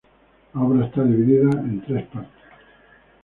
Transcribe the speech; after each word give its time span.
La 0.55 0.61
obra 0.61 0.87
está 0.87 1.03
dividida 1.03 1.51
en 1.59 1.79
tres 1.85 2.07
partes. 2.07 2.43